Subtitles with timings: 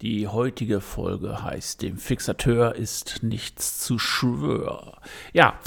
[0.00, 4.98] Die heutige Folge heißt Dem Fixateur ist nichts zu schwör.
[5.32, 5.58] Ja,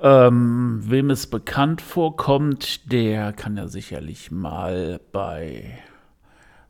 [0.00, 5.76] ähm, wem es bekannt vorkommt, der kann ja sicherlich mal bei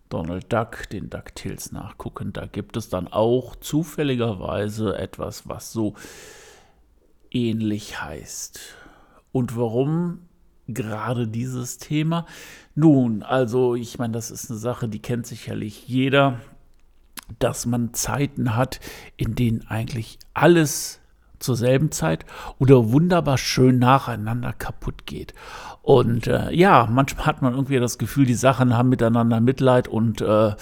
[0.08, 2.32] Donald Duck, den DuckTales nachgucken.
[2.32, 5.96] Da gibt es dann auch zufälligerweise etwas, was so
[7.30, 8.60] ähnlich heißt.
[9.30, 10.26] Und warum
[10.68, 12.24] gerade dieses Thema?
[12.74, 16.40] Nun, also ich meine, das ist eine Sache, die kennt sicherlich jeder
[17.38, 18.80] dass man Zeiten hat,
[19.16, 21.00] in denen eigentlich alles
[21.40, 22.26] zur selben Zeit
[22.58, 25.34] oder wunderbar schön nacheinander kaputt geht.
[25.82, 30.20] Und äh, ja, manchmal hat man irgendwie das Gefühl, die Sachen haben miteinander Mitleid und
[30.20, 30.54] äh,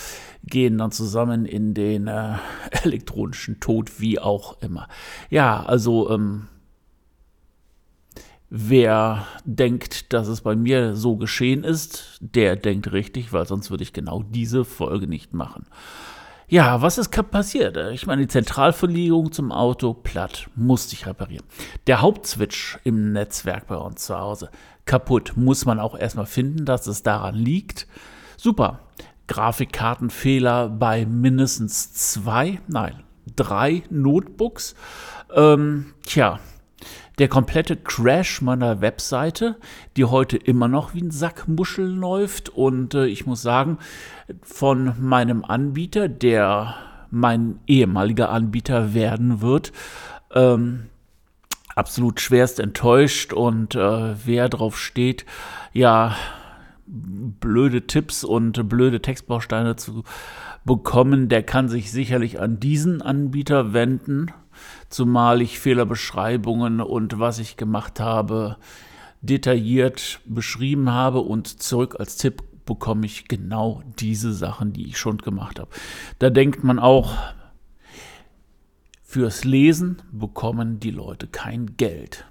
[0.45, 2.37] gehen dann zusammen in den äh,
[2.83, 4.89] elektronischen Tod, wie auch immer.
[5.31, 6.47] Ja, also ähm,
[8.49, 13.83] wer denkt, dass es bei mir so geschehen ist, der denkt richtig, weil sonst würde
[13.83, 15.67] ich genau diese Folge nicht machen.
[16.51, 17.77] Ja, was ist passiert?
[17.93, 21.45] Ich meine, die Zentralverlegung zum Auto platt, musste ich reparieren.
[21.87, 24.49] Der Hauptswitch im Netzwerk bei uns zu Hause
[24.87, 27.87] kaputt, muss man auch erstmal finden, dass es daran liegt.
[28.39, 28.81] Super.
[29.27, 33.03] Grafikkartenfehler bei mindestens zwei, nein,
[33.37, 34.75] drei Notebooks.
[35.35, 36.41] Ähm, tja,
[37.19, 39.57] der komplette Crash meiner Webseite,
[39.97, 42.49] die heute immer noch wie ein Sack Muschel läuft.
[42.49, 43.79] Und äh, ich muss sagen,
[44.43, 46.75] von meinem Anbieter, der
[47.11, 49.73] mein ehemaliger Anbieter werden wird,
[50.33, 50.85] ähm,
[51.75, 53.33] absolut schwerst enttäuscht.
[53.33, 55.25] Und äh, wer drauf steht,
[55.73, 56.17] ja,
[56.87, 60.05] blöde Tipps und blöde Textbausteine zu
[60.65, 64.33] bekommen, der kann sich sicherlich an diesen Anbieter wenden
[64.89, 68.57] zumal ich Fehlerbeschreibungen und was ich gemacht habe
[69.21, 75.19] detailliert beschrieben habe und zurück als Tipp bekomme ich genau diese Sachen, die ich schon
[75.19, 75.71] gemacht habe.
[76.19, 77.17] Da denkt man auch,
[79.03, 82.27] fürs Lesen bekommen die Leute kein Geld.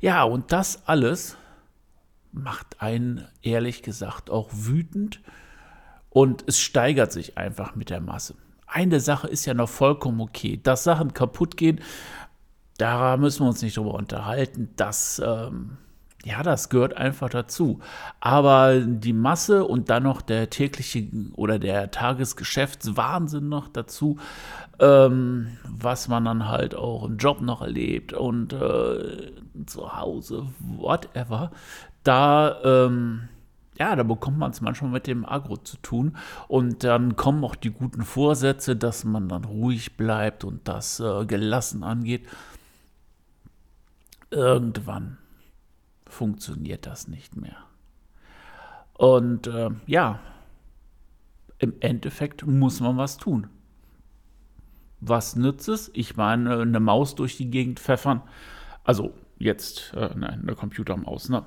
[0.00, 1.36] Ja, und das alles
[2.32, 5.20] macht einen ehrlich gesagt auch wütend
[6.08, 8.34] und es steigert sich einfach mit der Masse
[8.74, 10.60] eine Sache ist ja noch vollkommen okay.
[10.62, 11.80] Dass Sachen kaputt gehen,
[12.76, 14.70] da müssen wir uns nicht drüber unterhalten.
[14.74, 15.78] Das, ähm,
[16.24, 17.78] ja, das gehört einfach dazu.
[18.18, 24.18] Aber die Masse und dann noch der tägliche oder der Tagesgeschäftswahnsinn noch dazu,
[24.80, 29.32] ähm, was man dann halt auch im Job noch erlebt und äh,
[29.66, 31.52] zu Hause, whatever,
[32.02, 33.28] da, ähm,
[33.78, 36.16] ja, da bekommt man es manchmal mit dem Agro zu tun.
[36.48, 41.26] Und dann kommen auch die guten Vorsätze, dass man dann ruhig bleibt und das äh,
[41.26, 42.26] gelassen angeht.
[44.30, 45.18] Irgendwann
[46.06, 47.56] funktioniert das nicht mehr.
[48.94, 50.20] Und äh, ja,
[51.58, 53.48] im Endeffekt muss man was tun.
[55.00, 55.90] Was nützt es?
[55.94, 58.22] Ich meine, eine Maus durch die Gegend pfeffern.
[58.84, 61.44] Also jetzt, äh, nein, eine Computermaus, ne?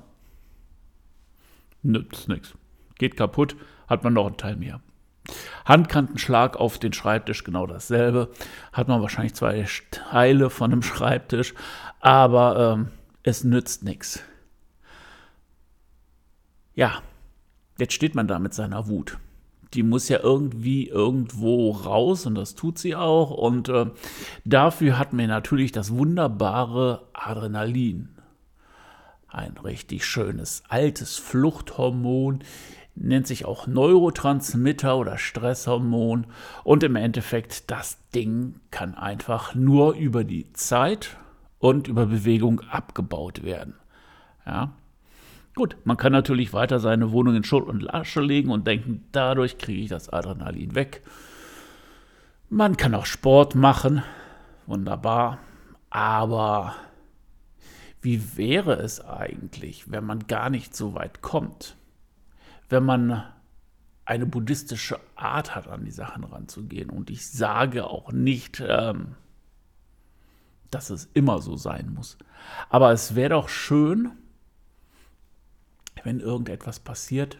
[1.82, 2.54] Nützt nichts.
[2.96, 3.56] Geht kaputt,
[3.86, 4.80] hat man noch einen Teil mehr.
[5.64, 8.30] Handkantenschlag auf den Schreibtisch, genau dasselbe.
[8.72, 11.54] Hat man wahrscheinlich zwei Teile von einem Schreibtisch,
[12.00, 12.88] aber ähm,
[13.22, 14.22] es nützt nichts.
[16.74, 17.02] Ja,
[17.78, 19.18] jetzt steht man da mit seiner Wut.
[19.74, 23.30] Die muss ja irgendwie irgendwo raus und das tut sie auch.
[23.30, 23.86] Und äh,
[24.46, 28.08] dafür hat man natürlich das wunderbare Adrenalin
[29.28, 32.40] ein richtig schönes altes Fluchthormon,
[32.94, 36.26] nennt sich auch Neurotransmitter oder Stresshormon
[36.64, 41.16] und im Endeffekt das Ding kann einfach nur über die Zeit
[41.58, 43.74] und über Bewegung abgebaut werden.
[44.46, 44.72] Ja.
[45.54, 49.58] Gut, man kann natürlich weiter seine Wohnung in Schutt und Lasche legen und denken, dadurch
[49.58, 51.02] kriege ich das Adrenalin weg.
[52.48, 54.02] Man kann auch Sport machen,
[54.66, 55.38] wunderbar,
[55.90, 56.74] aber
[58.00, 61.76] wie wäre es eigentlich, wenn man gar nicht so weit kommt?
[62.68, 63.24] Wenn man
[64.04, 66.88] eine buddhistische Art hat, an die Sachen ranzugehen.
[66.88, 69.16] Und ich sage auch nicht, ähm,
[70.70, 72.16] dass es immer so sein muss.
[72.70, 74.12] Aber es wäre doch schön,
[76.04, 77.38] wenn irgendetwas passiert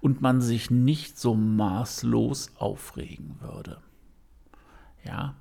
[0.00, 3.80] und man sich nicht so maßlos aufregen würde.
[5.04, 5.34] Ja,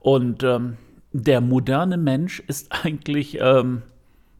[0.00, 0.76] Und ähm,
[1.14, 3.82] der moderne Mensch ist eigentlich ähm,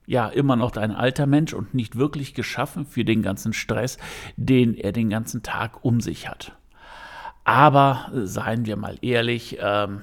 [0.06, 3.96] ja immer noch ein alter Mensch und nicht wirklich geschaffen für den ganzen Stress,
[4.36, 6.52] den er den ganzen Tag um sich hat.
[7.44, 10.02] Aber seien wir mal ehrlich, ähm,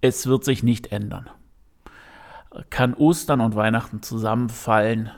[0.00, 1.28] es wird sich nicht ändern.
[2.70, 5.10] Kann Ostern und Weihnachten zusammenfallen,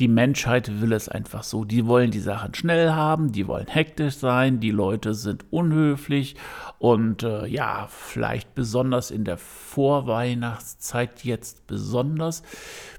[0.00, 1.64] die Menschheit will es einfach so.
[1.64, 6.36] Die wollen die Sachen schnell haben, die wollen hektisch sein, die Leute sind unhöflich
[6.78, 12.42] und äh, ja, vielleicht besonders in der Vorweihnachtszeit jetzt besonders,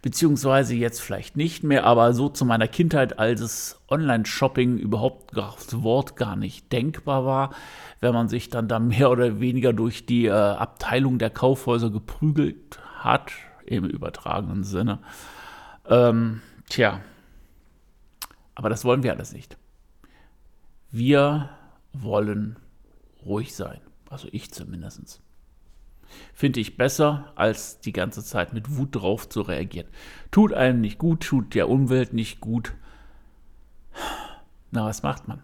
[0.04, 5.82] beziehungsweise jetzt vielleicht nicht mehr, aber so zu meiner Kindheit, als es Online-Shopping überhaupt das
[5.82, 7.50] Wort gar nicht denkbar war,
[8.00, 12.80] wenn man sich dann da mehr oder weniger durch die äh, Abteilung der Kaufhäuser geprügelt
[13.00, 13.32] hat,
[13.66, 15.00] im übertragenen Sinne.
[15.90, 17.02] Ähm, Tja,
[18.56, 19.58] aber das wollen wir alles nicht.
[20.90, 21.50] Wir
[21.92, 22.56] wollen
[23.26, 23.82] ruhig sein.
[24.10, 25.22] Also ich zumindest.
[26.34, 29.90] Finde ich besser, als die ganze Zeit mit Wut drauf zu reagieren.
[30.32, 32.74] Tut einem nicht gut, tut der Umwelt nicht gut.
[34.72, 35.44] Na, was macht man?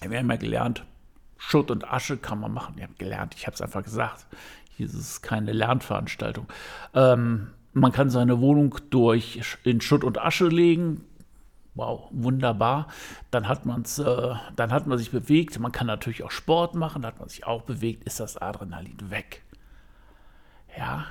[0.00, 0.84] Wir haben ja gelernt,
[1.36, 2.74] Schutt und Asche kann man machen.
[2.74, 4.26] Wir haben gelernt, ich habe es einfach gesagt.
[4.76, 6.48] Hier ist es keine Lernveranstaltung.
[6.94, 11.04] Ähm, man kann seine Wohnung durch in Schutt und Asche legen.
[11.74, 12.88] Wow, wunderbar.
[13.30, 15.58] Dann hat, man's, äh, dann hat man sich bewegt.
[15.60, 17.06] Man kann natürlich auch Sport machen.
[17.06, 18.04] Hat man sich auch bewegt.
[18.04, 19.44] Ist das Adrenalin weg?
[20.76, 21.06] Ja.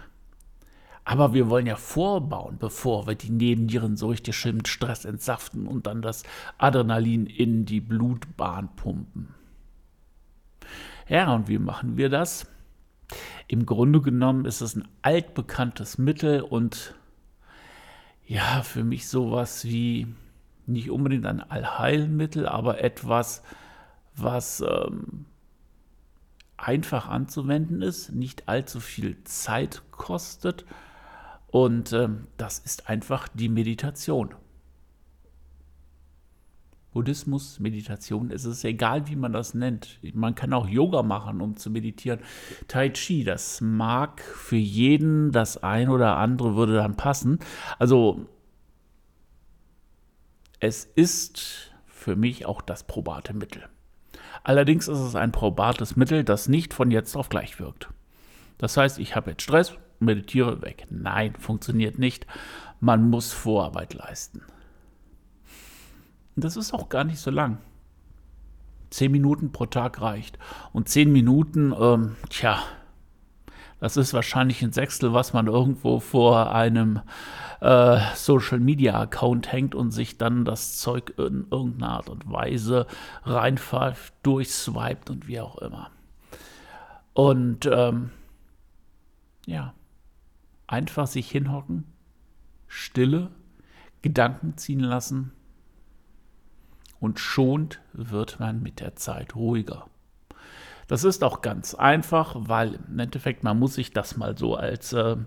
[1.06, 5.65] Aber wir wollen ja vorbauen, bevor wir die Nebennieren so richtig schön mit Stress entsaften
[5.65, 6.24] und dann das
[6.57, 9.33] Adrenalin in die Blutbahn pumpen.
[11.07, 12.45] Ja, und wie machen wir das?
[13.48, 16.95] Im Grunde genommen ist es ein altbekanntes Mittel und
[18.25, 20.07] ja, für mich sowas wie
[20.65, 23.42] nicht unbedingt ein Allheilmittel, aber etwas,
[24.15, 25.25] was ähm,
[26.57, 30.65] einfach anzuwenden ist, nicht allzu viel Zeit kostet
[31.48, 34.36] und ähm, das ist einfach die Meditation.
[36.97, 39.99] Buddhismus, Meditation, es ist egal, wie man das nennt.
[40.15, 42.21] Man kann auch Yoga machen, um zu meditieren.
[42.67, 47.38] Tai Chi, das mag für jeden das ein oder andere würde dann passen.
[47.77, 48.25] Also
[50.59, 53.69] es ist für mich auch das probate Mittel.
[54.44, 57.89] Allerdings ist es ein probates Mittel, das nicht von jetzt auf gleich wirkt.
[58.57, 60.88] Das heißt, ich habe jetzt Stress, meditiere weg.
[60.89, 62.25] Nein, funktioniert nicht.
[62.79, 64.41] Man muss Vorarbeit leisten.
[66.37, 67.57] Und das ist auch gar nicht so lang.
[68.91, 70.37] Zehn Minuten pro Tag reicht.
[70.71, 72.61] Und zehn Minuten, ähm, tja,
[73.79, 77.01] das ist wahrscheinlich ein Sechstel, was man irgendwo vor einem
[77.59, 82.85] äh, Social Media Account hängt und sich dann das Zeug in irgendeiner Art und Weise
[83.23, 85.89] reinpfeift, durchswiped und wie auch immer.
[87.15, 88.11] Und ähm,
[89.47, 89.73] ja,
[90.67, 91.85] einfach sich hinhocken,
[92.67, 93.31] Stille,
[94.03, 95.31] Gedanken ziehen lassen
[96.99, 99.88] und schont wird man mit der Zeit ruhiger.
[100.88, 104.94] Das ist auch ganz einfach, weil im Endeffekt man muss sich das mal so als,
[104.94, 105.17] äh,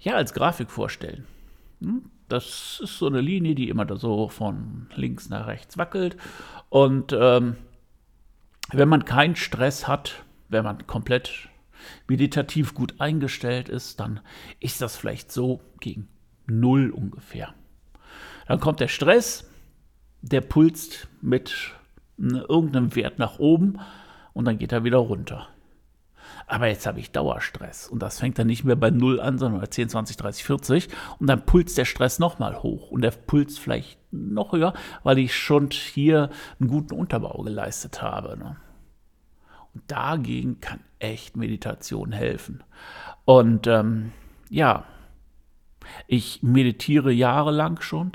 [0.00, 1.26] ja, als Grafik vorstellen.
[1.80, 2.10] Hm?
[2.28, 6.16] Das ist so eine Linie, die immer da so von links nach rechts wackelt.
[6.70, 7.56] Und ähm,
[8.72, 11.48] wenn man keinen Stress hat, wenn man komplett
[12.08, 14.20] meditativ gut eingestellt ist, dann
[14.60, 16.08] ist das vielleicht so gegen
[16.46, 17.54] Null ungefähr.
[18.46, 19.50] Dann kommt der Stress,
[20.30, 21.72] der pulst mit
[22.16, 23.78] ne, irgendeinem Wert nach oben
[24.32, 25.48] und dann geht er wieder runter.
[26.46, 29.60] Aber jetzt habe ich Dauerstress und das fängt dann nicht mehr bei 0 an, sondern
[29.60, 30.88] bei 10, 20, 30, 40
[31.18, 35.36] und dann pulst der Stress nochmal hoch und der Puls vielleicht noch höher, weil ich
[35.36, 38.38] schon hier einen guten Unterbau geleistet habe.
[38.38, 38.56] Ne?
[39.74, 42.62] Und dagegen kann echt Meditation helfen.
[43.26, 44.12] Und ähm,
[44.48, 44.84] ja,
[46.06, 48.12] ich meditiere jahrelang schon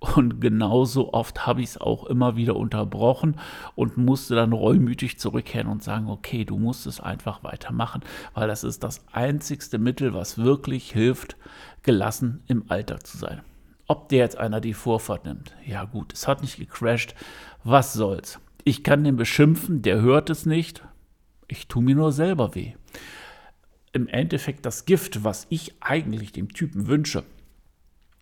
[0.00, 3.36] und genauso oft habe ich es auch immer wieder unterbrochen
[3.74, 8.02] und musste dann reumütig zurückkehren und sagen, okay, du musst es einfach weitermachen,
[8.34, 11.36] weil das ist das einzigste Mittel, was wirklich hilft,
[11.82, 13.40] gelassen im Alltag zu sein.
[13.88, 17.14] Ob der jetzt einer die Vorfahrt nimmt, ja gut, es hat nicht gecrashed,
[17.64, 18.38] was soll's.
[18.62, 20.84] Ich kann den beschimpfen, der hört es nicht,
[21.48, 22.74] ich tue mir nur selber weh.
[23.92, 27.24] Im Endeffekt das Gift, was ich eigentlich dem Typen wünsche,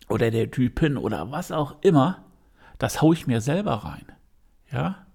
[0.09, 2.25] oder der Typin oder was auch immer,
[2.79, 4.07] das haue ich mir selber rein.
[4.71, 5.07] Ja?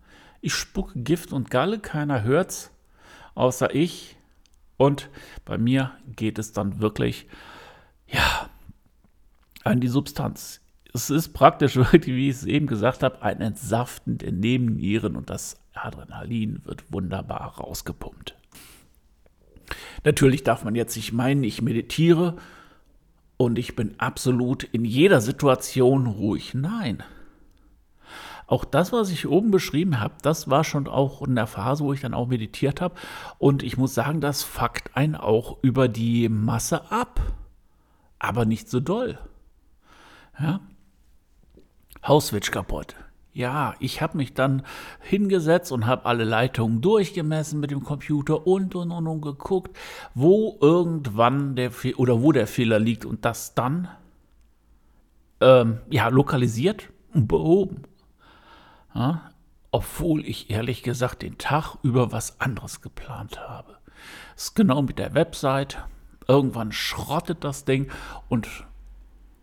[0.41, 2.71] Ich spucke Gift und Galle, keiner hört's,
[3.36, 4.17] außer ich.
[4.77, 5.10] Und
[5.45, 7.27] bei mir geht es dann wirklich,
[8.07, 8.50] ja,
[9.63, 10.62] an die Substanz.
[10.93, 15.57] Es ist praktisch, wie ich es eben gesagt habe, ein Entsaften der Nebennieren und das
[15.74, 18.36] Adrenalin wird wunderbar rausgepumpt.
[20.03, 22.38] Natürlich darf man jetzt nicht meinen, ich meditiere
[23.41, 26.53] und ich bin absolut in jeder Situation ruhig.
[26.53, 27.01] Nein.
[28.45, 31.91] Auch das, was ich oben beschrieben habe, das war schon auch in der Phase, wo
[31.91, 32.93] ich dann auch meditiert habe.
[33.39, 37.19] Und ich muss sagen, das fuckt einen auch über die Masse ab.
[38.19, 39.17] Aber nicht so doll.
[40.39, 40.60] Ja?
[42.05, 42.95] Hausswitch kaputt.
[43.33, 44.63] Ja, ich habe mich dann
[45.00, 49.77] hingesetzt und habe alle Leitungen durchgemessen mit dem Computer und und und und geguckt,
[50.13, 53.88] wo irgendwann der Fe oder wo der Fehler liegt und das dann
[55.39, 57.83] ähm, ja lokalisiert und behoben.
[58.93, 59.31] Ja,
[59.71, 63.77] obwohl ich ehrlich gesagt den Tag über was anderes geplant habe.
[64.35, 65.77] Das ist genau mit der Website.
[66.27, 67.89] Irgendwann schrottet das Ding
[68.27, 68.47] und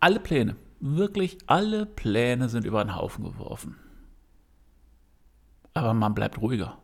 [0.01, 3.77] alle Pläne, wirklich alle Pläne sind über den Haufen geworfen.
[5.75, 6.79] Aber man bleibt ruhiger.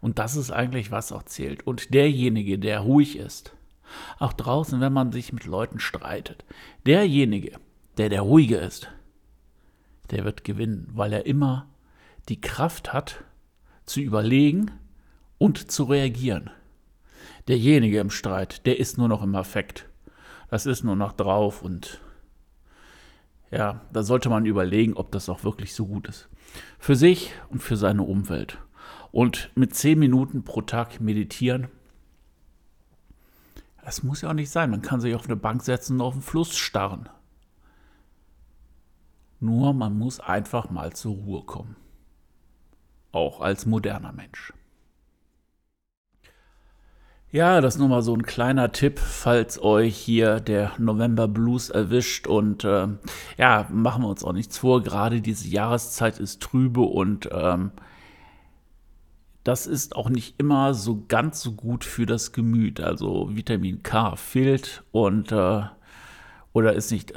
[0.00, 1.66] Und das ist eigentlich, was auch zählt.
[1.66, 3.54] Und derjenige, der ruhig ist,
[4.18, 6.44] auch draußen, wenn man sich mit Leuten streitet,
[6.86, 7.58] derjenige,
[7.98, 8.88] der der Ruhige ist,
[10.10, 11.68] der wird gewinnen, weil er immer
[12.28, 13.24] die Kraft hat,
[13.84, 14.70] zu überlegen
[15.38, 16.50] und zu reagieren.
[17.48, 19.88] Derjenige im Streit, der ist nur noch im Affekt.
[20.48, 22.00] Das ist nur noch drauf und
[23.50, 26.28] ja, da sollte man überlegen, ob das auch wirklich so gut ist.
[26.78, 28.58] Für sich und für seine Umwelt.
[29.12, 31.68] Und mit zehn Minuten pro Tag meditieren,
[33.84, 34.70] das muss ja auch nicht sein.
[34.70, 37.08] Man kann sich auf eine Bank setzen und auf den Fluss starren.
[39.40, 41.76] Nur man muss einfach mal zur Ruhe kommen.
[43.10, 44.52] Auch als moderner Mensch.
[47.32, 51.70] Ja, das ist nur mal so ein kleiner Tipp, falls euch hier der November Blues
[51.70, 52.26] erwischt.
[52.26, 52.88] Und äh,
[53.38, 54.82] ja, machen wir uns auch nichts vor.
[54.82, 57.70] Gerade diese Jahreszeit ist trübe und ähm,
[59.44, 62.80] das ist auch nicht immer so ganz so gut für das Gemüt.
[62.80, 65.62] Also Vitamin K fehlt und äh,
[66.52, 67.14] oder ist nicht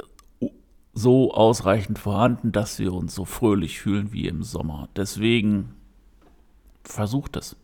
[0.92, 4.88] so ausreichend vorhanden, dass wir uns so fröhlich fühlen wie im Sommer.
[4.94, 5.74] Deswegen
[6.84, 7.56] versucht es.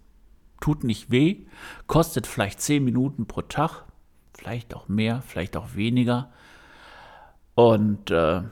[0.61, 1.47] Tut nicht weh,
[1.87, 3.85] kostet vielleicht 10 Minuten pro Tag,
[4.35, 6.31] vielleicht auch mehr, vielleicht auch weniger.
[7.55, 8.43] Und äh,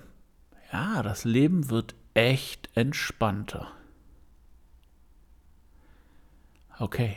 [0.72, 3.68] ja, das Leben wird echt entspannter.
[6.78, 7.16] Okay.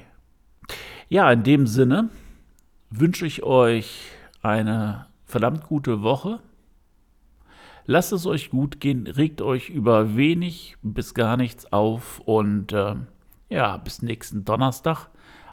[1.10, 2.10] Ja, in dem Sinne
[2.90, 6.40] wünsche ich euch eine verdammt gute Woche.
[7.86, 12.96] Lasst es euch gut gehen, regt euch über wenig bis gar nichts auf und äh,
[13.52, 15.10] ja, bis nächsten Donnerstag.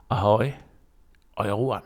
[0.08, 0.54] Ahoi,
[1.36, 1.82] euer Juan.